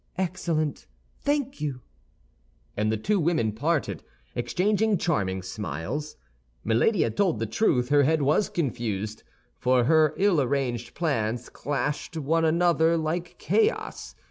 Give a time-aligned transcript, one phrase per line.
[0.17, 0.87] "Excellent;
[1.19, 1.81] thank you!"
[2.75, 4.01] And the two women parted,
[4.33, 6.15] exchanging charming smiles.
[6.63, 9.21] Milady had told the truth—her head was confused,
[9.59, 14.15] for her ill arranged plans clashed one another like chaos.